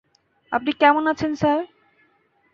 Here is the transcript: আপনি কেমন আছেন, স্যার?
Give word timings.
আপনি 0.51 0.71
কেমন 0.73 1.03
আছেন, 1.07 1.31
স্যার? 1.35 1.59